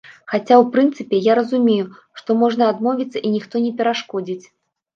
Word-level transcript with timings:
Хаця, 0.31 0.55
у 0.61 0.63
прынцыпе, 0.75 1.19
я 1.31 1.35
разумею, 1.41 1.85
што 2.21 2.37
можна 2.41 2.73
адмовіцца 2.75 3.25
і 3.25 3.33
ніхто 3.37 3.65
не 3.69 3.77
перашкодзіць. 3.79 4.43